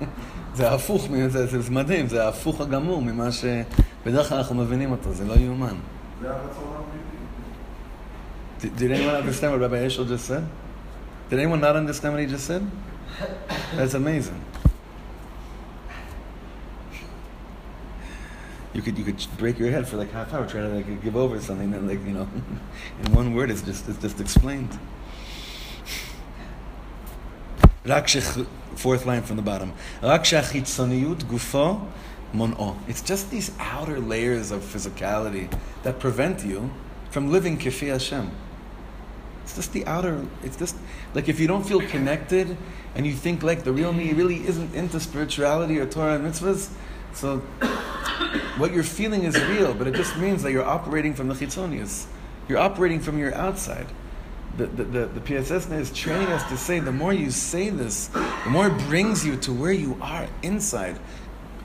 [0.55, 5.13] זה הפוך, מזה, זה, זה מדהים, זה ההפוך הגמור ממה שבדרך כלל אנחנו מבינים אותו,
[5.13, 5.75] זה לא יאומן.
[6.21, 7.13] זה הרצון האמיתי.
[8.59, 10.43] Did, did anyone understand what Rabbi Eshel just said?
[11.29, 12.69] Did anyone not understand what he just said?
[13.75, 14.43] That's amazing.
[18.73, 21.15] You could you could break your head for like half hour trying to like give
[21.15, 22.27] over something that like you know,
[23.05, 24.77] in one word is just it's just explained.
[28.75, 29.73] Fourth line from the bottom.
[30.01, 31.87] gufo
[32.33, 32.77] mon'o.
[32.87, 36.71] It's just these outer layers of physicality that prevent you
[37.11, 38.31] from living kifi Hashem.
[39.43, 40.75] It's just the outer, it's just
[41.13, 42.57] like if you don't feel connected
[42.95, 46.69] and you think like the real me really isn't into spirituality or Torah and mitzvahs,
[47.13, 47.39] so
[48.57, 52.05] what you're feeling is real, but it just means that you're operating from the chitzonius.
[52.47, 53.87] You're operating from your outside.
[54.57, 58.07] The, the, the, the PSS is training us to say the more you say this,
[58.07, 60.99] the more it brings you to where you are inside.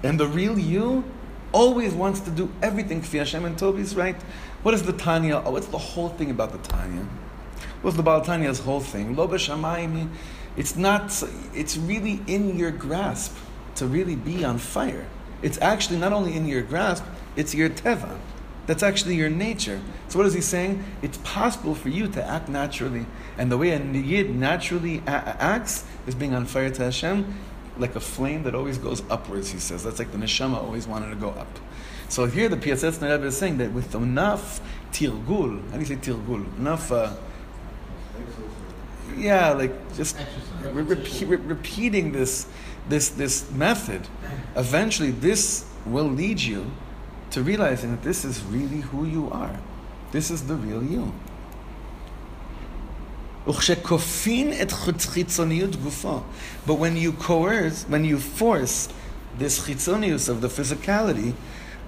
[0.02, 1.04] And the real you
[1.52, 4.16] always wants to do everything Kfi Hashem and Toby's right.
[4.62, 5.42] What is the Tanya?
[5.44, 7.06] Oh, what's the whole thing about the Tanya?
[7.82, 9.14] What's the Baal Tanya's whole thing?
[9.14, 10.08] Lo b'shamayim.
[10.56, 11.22] It's not.
[11.54, 13.36] It's really in your grasp
[13.76, 15.06] to really be on fire.
[15.42, 17.04] It's actually not only in your grasp.
[17.36, 18.18] It's your teva.
[18.66, 19.80] That's actually your nature.
[20.08, 20.84] So what is he saying?
[21.00, 23.06] It's possible for you to act naturally,
[23.38, 27.34] and the way a yid naturally a- acts is being on fire to Hashem,
[27.78, 29.50] like a flame that always goes upwards.
[29.50, 31.58] He says that's like the neshama always wanted to go up.
[32.08, 34.60] So here the PSS Rebbe is saying that with enough
[34.92, 36.44] tirgul, how do you say tirgul?
[36.58, 36.90] Enough.
[36.90, 37.14] Uh,
[39.16, 40.16] yeah, like just
[40.62, 42.46] re- repeat, re- repeating this,
[42.88, 44.08] this, this method,
[44.56, 46.70] eventually this will lead you
[47.30, 49.58] to realizing that this is really who you are.
[50.12, 51.12] This is the real you.
[53.44, 53.54] But
[56.74, 58.88] when you coerce, when you force
[59.38, 61.34] this chitzonius of the physicality,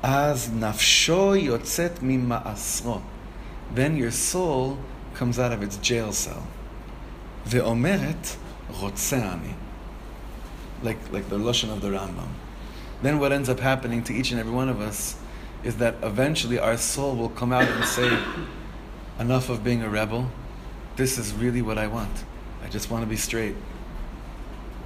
[0.03, 3.03] as nafsho yotzet mima'asro,
[3.75, 4.79] then your soul
[5.15, 6.43] comes out of its jail cell.
[7.47, 8.37] Ve'omeret
[8.73, 9.55] rotzeani.
[10.83, 12.29] Like, like the Lashon of the Rambam.
[13.03, 15.17] Then what ends up happening to each and every one of us
[15.63, 18.19] is that eventually our soul will come out and say,
[19.19, 20.31] enough of being a rebel.
[20.97, 22.25] This is really what I want.
[22.65, 23.55] I just want to be straight.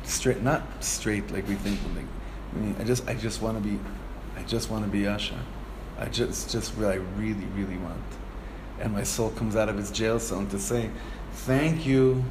[0.02, 1.78] Straight, not straight like we think.
[1.94, 2.04] Like,
[2.52, 3.78] I, mean, I just, I just want to be,
[4.36, 5.38] I just want to be Asha.
[5.98, 8.02] I just, just what I really, really want.
[8.80, 10.90] And my soul comes out of its jail cell to say,
[11.32, 12.24] thank you.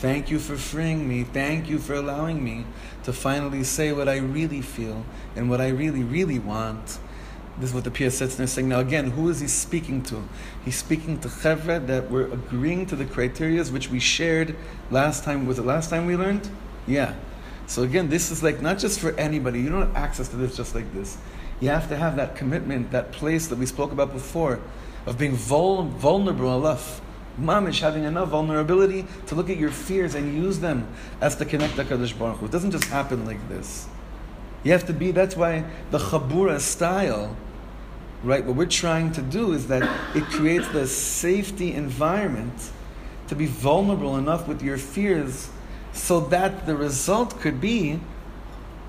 [0.00, 1.24] Thank you for freeing me.
[1.24, 2.64] Thank you for allowing me
[3.02, 5.04] to finally say what I really feel
[5.36, 6.98] and what I really, really want.
[7.58, 8.66] This is what the Piasetzner is saying.
[8.66, 10.26] Now, again, who is he speaking to?
[10.64, 14.56] He's speaking to Chevra that we're agreeing to the criteria which we shared
[14.90, 15.44] last time.
[15.44, 16.48] Was it last time we learned?
[16.86, 17.14] Yeah.
[17.66, 19.60] So, again, this is like not just for anybody.
[19.60, 21.18] You don't have access to this just like this.
[21.60, 24.60] You have to have that commitment, that place that we spoke about before,
[25.04, 27.02] of being vul- vulnerable enough.
[27.40, 30.86] Mamish having enough vulnerability to look at your fears and use them
[31.20, 32.46] as to connect to Kadosh Baruch Hu.
[32.46, 33.88] It doesn't just happen like this.
[34.62, 37.36] You have to be, that's why the Chabura style,
[38.22, 39.82] right, what we're trying to do is that
[40.14, 42.70] it creates the safety environment
[43.28, 45.48] to be vulnerable enough with your fears
[45.92, 48.00] so that the result could be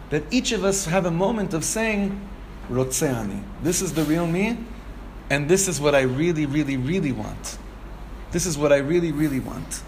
[0.09, 2.19] that each of us have a moment of saying,
[2.69, 4.57] Rotseani, this is the real me,
[5.29, 7.57] and this is what I really, really, really want.
[8.32, 9.82] This is what I really, really want.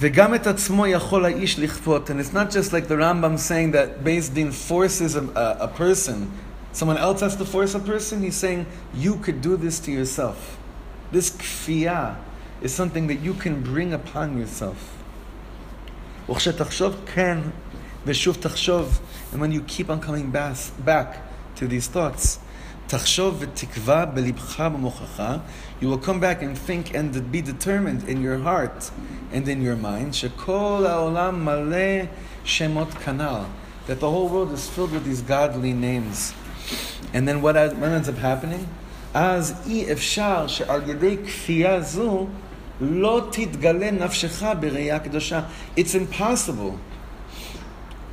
[0.00, 4.02] וגם את עצמו יכול האיש לכפות, and it's not just like the Rambam saying that
[4.02, 6.30] Beis Din forces a, a, a person,
[6.72, 10.56] someone else has to force a person, he's saying you could do this to yourself.
[11.12, 12.16] This kfiyah
[12.62, 14.96] is something that you can bring upon yourself.
[16.30, 17.38] וכשתחשוב כן,
[18.06, 19.00] ושוב תחשוב,
[19.32, 21.18] and when you keep on coming back, back
[21.56, 22.38] to these thoughts,
[22.86, 25.22] תחשוב ותקווה בלבך במוחך,
[25.80, 28.90] you will come back and think and be determined in your heart
[29.32, 32.04] and in your mind, שכל העולם מלא
[32.44, 33.44] שמות כנ"ל,
[33.86, 36.32] that the whole world is filled with these godly names.
[37.14, 38.66] And then what, what ends up happening?
[39.14, 42.26] אז אי אפשר שעל ידי כפייה זו
[42.80, 45.40] לא תתגלה נפשך בראייה קדושה.
[45.76, 46.78] It's impossible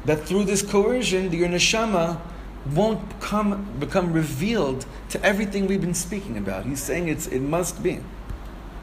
[0.06, 2.17] that through this coercion, your neshama
[2.66, 6.64] won't come, become revealed to everything we've been speaking about.
[6.64, 8.01] He's saying it's, it must be.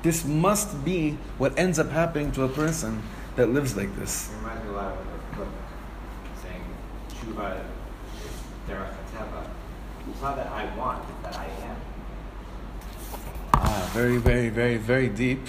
[0.03, 3.01] This must be what ends up happening to a person
[3.35, 4.31] that lives like this.
[4.31, 5.47] It reminds me a lot of the book
[6.41, 6.63] saying
[7.09, 8.31] tshuva is
[8.67, 9.47] derech hateva.
[10.09, 11.75] It's not that I want, it's that I am.
[13.53, 15.45] Ah, very, very, very, very deep.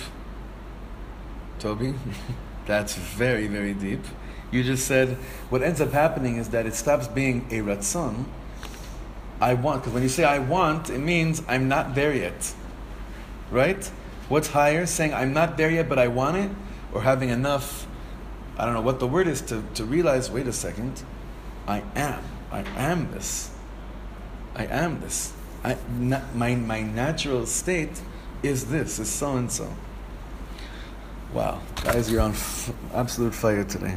[1.59, 1.95] Toby,
[2.67, 4.05] that's very, very deep.
[4.51, 5.17] You just said
[5.49, 8.25] what ends up happening is that it stops being a ratzon.
[9.41, 12.55] I want, because when you say I want, it means I'm not there yet.
[13.51, 13.85] Right?
[14.29, 14.87] What's higher?
[14.87, 16.51] Saying I'm not there yet, but I want it?
[16.93, 17.87] Or having enough,
[18.59, 21.03] I don't know what the word is, to, to realize wait a second,
[21.67, 22.23] I am.
[22.53, 23.51] I am this.
[24.55, 25.33] I am this.
[25.63, 25.77] I,
[26.35, 28.01] my, my natural state
[28.43, 29.73] is this, is so and so.
[31.33, 31.61] Wow.
[31.85, 33.97] Guys, you're on f- absolute fire today.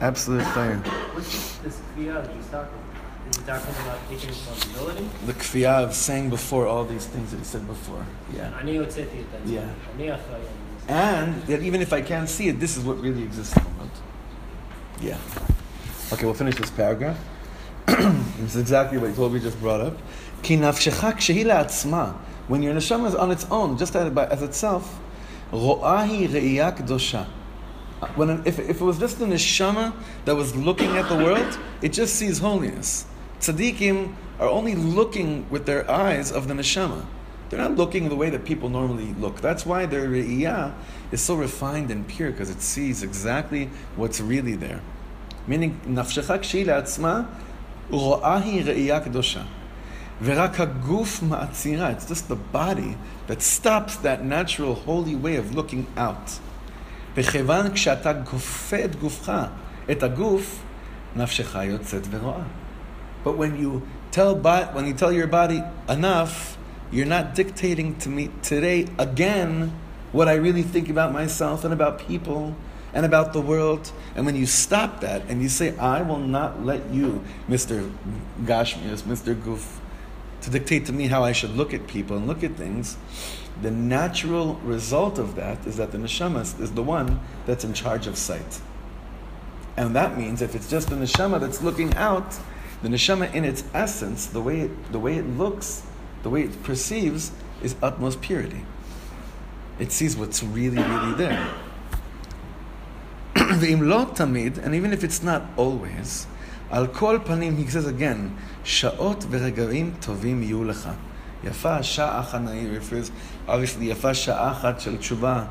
[0.00, 0.78] Absolute thing.
[1.14, 3.30] What's this kfiyah that he's talking about?
[3.30, 5.08] Is he talking about taking responsibility?
[5.26, 8.04] The kfiyah of saying before all these things that he said before.
[8.36, 8.50] Yeah.
[9.46, 9.70] Yeah.
[10.88, 13.70] And that even if I can't see it, this is what really exists in the
[13.70, 13.90] world.
[15.00, 15.16] Yeah.
[16.12, 17.18] Okay, we'll finish this paragraph.
[17.88, 19.96] it's exactly what we just brought up.
[20.46, 20.60] When
[22.62, 25.00] your neshama is on its own, just as, by, as itself,
[25.50, 27.26] ro'ahi reiyak dosha.
[28.16, 31.58] When an, if, if it was just the neshama that was looking at the world,
[31.82, 33.06] it just sees holiness.
[33.40, 37.06] Tzaddikim are only looking with their eyes of the neshama.
[37.50, 39.40] They're not looking the way that people normally look.
[39.40, 40.74] That's why their re'iyah
[41.12, 44.80] is so refined and pure because it sees exactly what's really there.
[45.46, 47.28] Meaning, nafshecha kshei la'atzma
[47.90, 49.46] ro'ahi re'iyah kedosha.
[50.20, 51.92] Verak haguf ma'atzira.
[51.92, 56.38] It's just the body that stops that natural holy way of looking out.
[57.17, 59.31] וכיוון כשאתה כופה את גופך,
[59.91, 60.59] את הגוף,
[61.15, 62.43] נפשך יוצאת ורואה.
[63.25, 66.57] But when you tell bo- when you tell your body enough,
[66.91, 69.71] you're not dictating to me today again
[70.11, 72.55] what I really think about myself and about people
[72.93, 73.91] and about the world.
[74.15, 77.91] And when you stop that and you say, I will not let you, Mr.
[78.45, 79.31] Gashmias, Mr.
[79.45, 79.79] Goof,
[80.41, 82.97] to dictate to me how I should look at people and look at things,
[83.62, 88.06] the natural result of that is that the neshama is the one that's in charge
[88.06, 88.60] of sight.
[89.76, 92.38] And that means if it's just the neshama that's looking out,
[92.82, 95.82] the neshama in its essence, the way it, the way it looks,
[96.22, 98.64] the way it perceives, is utmost purity.
[99.78, 101.48] It sees what's really, really there.
[103.36, 106.26] and even if it's not always,
[106.70, 110.96] al kol panim, he says again, sha'ot v'regaim tovim yulecha.
[111.43, 113.11] יפה שעה אחת, he refers,
[113.47, 115.43] obviously, יפה שעה אחת של תשובה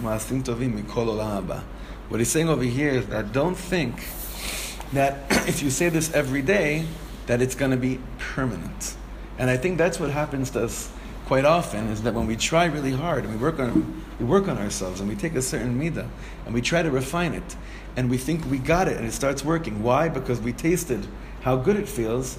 [0.00, 1.58] ומעשים טובים מכל עולם הבא.
[2.10, 3.92] What he's saying over here is that don't think
[4.92, 5.14] that
[5.48, 6.86] if you say this every day,
[7.26, 8.96] that it's going to be permanent.
[9.38, 10.88] And I think that's what happens to us
[11.26, 14.48] quite often is that when we try really hard and we work on we work
[14.48, 16.08] on ourselves and we take a certain midah
[16.46, 17.56] and we try to refine it
[17.96, 19.82] and we think we got it and it starts working.
[19.82, 20.08] Why?
[20.08, 21.06] Because we tasted
[21.42, 22.38] how good it feels.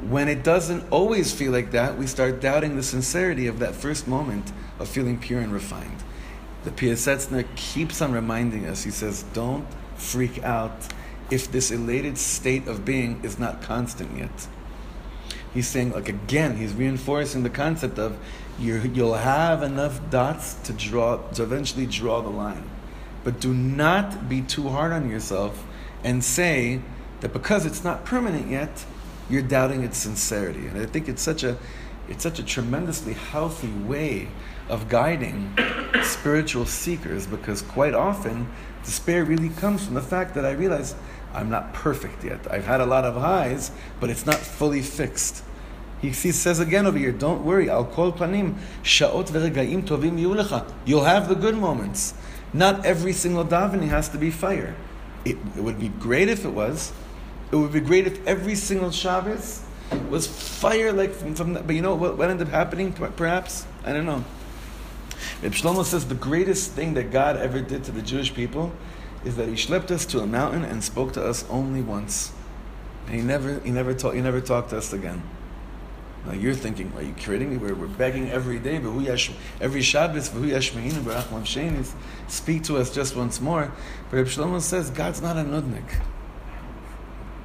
[0.00, 4.08] when it doesn't always feel like that, we start doubting the sincerity of that first
[4.08, 6.02] moment of feeling pure and refined.
[6.64, 10.88] The Piasetzner keeps on reminding us, he says, don't freak out
[11.30, 14.48] if this elated state of being is not constant yet.
[15.54, 18.18] He's saying, like again, he's reinforcing the concept of
[18.58, 22.68] you you'll have enough dots to draw to eventually draw the line.
[23.24, 25.64] But do not be too hard on yourself
[26.04, 26.80] and say
[27.20, 28.84] that because it's not permanent yet,
[29.32, 30.66] you're doubting its sincerity.
[30.66, 31.56] And I think it's such a,
[32.08, 34.28] it's such a tremendously healthy way
[34.68, 35.56] of guiding
[36.02, 38.46] spiritual seekers because quite often
[38.84, 40.94] despair really comes from the fact that I realize
[41.32, 42.46] I'm not perfect yet.
[42.50, 45.42] I've had a lot of highs, but it's not fully fixed.
[46.02, 50.70] He says again over here, don't worry, al kol panim, sha'ot ve'regaim tovim yulecha.
[50.84, 52.12] You'll have the good moments.
[52.52, 54.74] Not every single davening has to be fire.
[55.24, 56.92] It, it would be great if it was,
[57.52, 59.62] it would be great if every single Shabbos
[60.08, 61.66] was fire like from, from that.
[61.66, 63.66] But you know what, what ended up happening perhaps?
[63.84, 64.24] I don't know.
[65.42, 68.72] Reb Shlomo says the greatest thing that God ever did to the Jewish people
[69.24, 72.32] is that He schlepped us to a mountain and spoke to us only once.
[73.06, 75.22] And He never, He never, talk, he never talked to us again.
[76.24, 77.56] Now you're thinking, are you kidding me?
[77.56, 80.28] We're, we're begging every day, "V'hu yash- every Shabbos,
[82.28, 83.72] speak to us just once more.
[84.10, 86.00] But Reb Shlomo says, God's not a nudnik.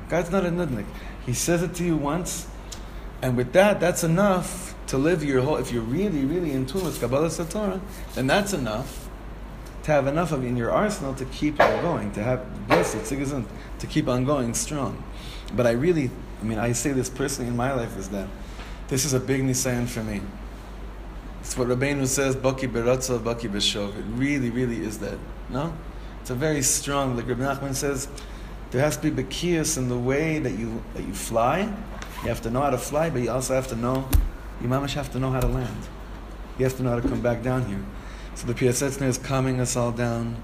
[0.10, 0.86] God's not a nudnik.
[1.26, 2.48] He says it to you once,
[3.22, 5.58] and with that, that's enough to live your whole.
[5.58, 7.82] If you're really, really in tune with Kabbalas Torah,
[8.16, 9.10] then that's enough
[9.84, 13.88] to have enough of in your arsenal to keep on going, to have it's to
[13.88, 15.02] keep on going strong.
[15.56, 18.28] But I really, I mean, I say this personally in my life is that
[18.90, 20.22] this is a big nisayon for me.
[21.40, 23.98] It's what Rabbeinu says, Baki beratza, Baki b'shov.
[23.98, 25.18] It really, really is that.
[25.50, 25.74] No?
[26.20, 28.10] It's a very strong, like Rabbi Nachman says,
[28.72, 31.62] there has to be bekias in the way that you, that you fly.
[32.24, 34.08] You have to know how to fly, but you also have to know,
[34.62, 35.78] you mamash have to know how to land.
[36.58, 37.84] You have to know how to come back down here.
[38.36, 40.36] So the Piasetzner is calming us all down.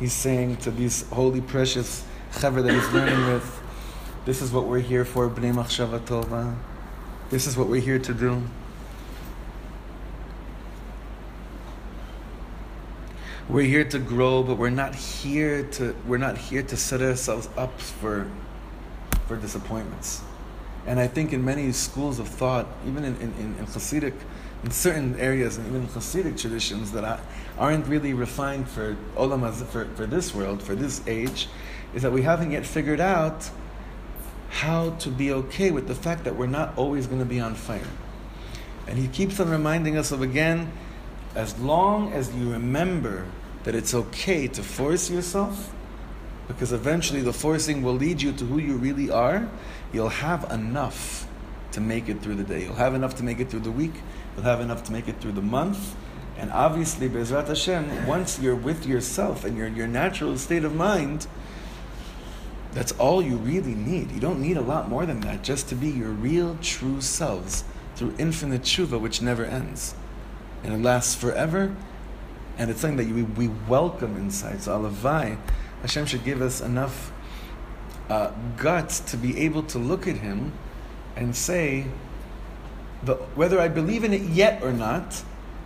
[0.00, 3.62] He's saying to these holy, precious chaver that he's learning with,
[4.24, 6.56] this is what we're here for, b'nei machshava tova.
[7.30, 8.42] This is what we're here to do.
[13.48, 17.48] We're here to grow, but we're not here to we're not here to set ourselves
[17.56, 18.30] up for
[19.26, 20.20] for disappointments.
[20.86, 24.12] And I think in many schools of thought, even in, in, in Hasidic,
[24.64, 27.20] in certain areas, and even Hasidic traditions that
[27.58, 31.48] aren't really refined for olam for, for this world, for this age,
[31.94, 33.50] is that we haven't yet figured out
[34.50, 37.54] how to be okay with the fact that we're not always going to be on
[37.54, 37.88] fire.
[38.86, 40.70] And he keeps on reminding us of again,
[41.34, 43.26] as long as you remember
[43.64, 45.72] that it's okay to force yourself,
[46.46, 49.48] because eventually the forcing will lead you to who you really are,
[49.92, 51.28] you'll have enough
[51.72, 52.62] to make it through the day.
[52.62, 53.92] You'll have enough to make it through the week.
[54.34, 55.94] You'll have enough to make it through the month.
[56.38, 61.26] And obviously, Bezrat Hashem, once you're with yourself and your, your natural state of mind,
[62.72, 64.12] that's all you really need.
[64.12, 67.64] You don't need a lot more than that, just to be your real, true selves
[67.96, 69.94] through infinite tshuva, which never ends.
[70.62, 71.74] And it lasts forever,
[72.58, 74.60] and it's something that you, we welcome inside.
[74.62, 75.38] So, Alavai,
[75.82, 77.12] Hashem should give us enough
[78.10, 80.52] uh, guts to be able to look at Him
[81.16, 81.86] and say,
[83.04, 85.22] the, whether I believe in it yet or not,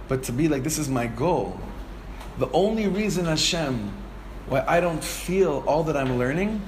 [0.06, 1.58] but to be like, this is my goal.
[2.38, 3.90] The only reason, Hashem,
[4.48, 6.60] why I don't feel all that I'm learning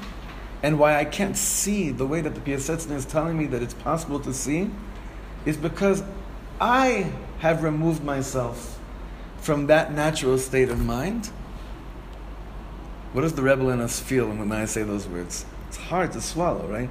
[0.62, 3.75] and why I can't see the way that the Piasetzner is telling me that it's
[3.75, 4.70] possible to see
[5.45, 6.03] is because
[6.59, 8.74] I have removed myself
[9.45, 11.26] from that natural state of mind.
[13.12, 15.45] What does the rebel in us feel when I say those words?
[15.68, 16.88] It's hard to swallow, right?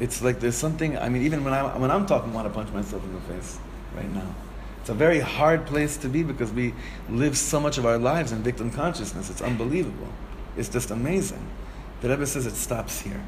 [0.00, 0.96] It's like there's something.
[0.96, 3.20] I mean, even when I when I'm talking, I want to punch myself in the
[3.20, 3.58] face
[3.94, 4.34] right now.
[4.80, 6.72] It's a very hard place to be because we
[7.10, 9.28] live so much of our lives in victim consciousness.
[9.28, 10.08] It's unbelievable.
[10.56, 11.46] It's just amazing.
[12.00, 13.22] The Rebbe says it stops here.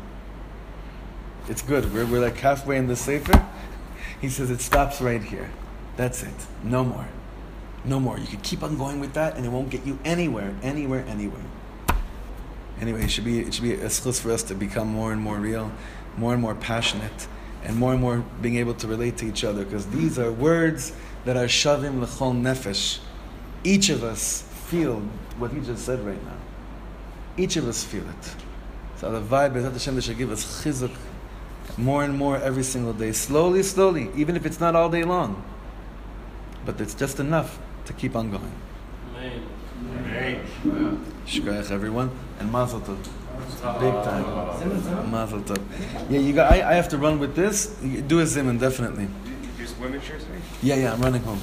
[1.49, 1.93] It's good.
[1.93, 3.47] We're, we're like halfway in the Sefer.
[4.21, 5.51] He says it stops right here.
[5.97, 6.35] That's it.
[6.63, 7.09] No more.
[7.85, 8.19] No more.
[8.19, 11.43] You can keep on going with that and it won't get you anywhere, anywhere, anywhere.
[12.81, 15.21] Anyway, it should be, it should be a schus for us to become more and
[15.21, 15.71] more real,
[16.17, 17.27] more and more passionate,
[17.65, 20.93] and more and more being able to relate to each other because these are words
[21.25, 23.01] that are shavim lechol nefesh.
[23.65, 25.01] Each of us feel
[25.39, 26.39] what he just said right now.
[27.37, 28.35] Each of us feel it.
[28.97, 30.95] So the vibe is Hashem that should give us chizuk
[31.77, 35.43] more and more every single day, slowly, slowly, even if it's not all day long.
[36.65, 37.59] But it's just enough
[37.91, 38.53] to keep on going.
[39.17, 41.05] Amen.
[41.27, 43.03] Shkoyach everyone, and Mazel Tov.
[43.81, 45.11] Big time.
[45.11, 45.61] Mazel Tov.
[46.09, 46.53] Yeah, you got.
[46.53, 47.67] I, I have to run with this.
[48.07, 49.09] Do a zimun, definitely.
[49.59, 50.41] Just women's shirts, right?
[50.63, 51.41] Yeah, yeah, I'm running home.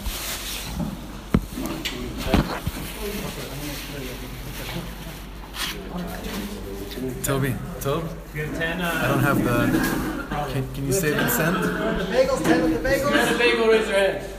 [7.23, 8.03] Toby, Tob,
[8.35, 10.27] I uh, don't have the.
[10.53, 11.55] Can, can you save and send?
[11.55, 14.36] Got the bagel, raise your hand.